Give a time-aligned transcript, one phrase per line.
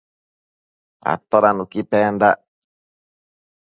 [1.11, 2.37] Atoda nuqui pendac?